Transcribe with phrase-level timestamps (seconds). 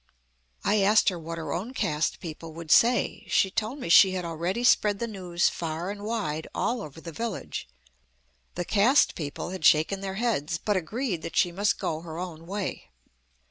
[0.63, 3.23] I asked her what her own caste people would say.
[3.27, 7.11] She told me she had already spread the news far and wide all over the
[7.11, 7.69] village.
[8.55, 12.47] The caste people had shaken their heads, but agreed that she must go her own
[12.47, 12.89] way.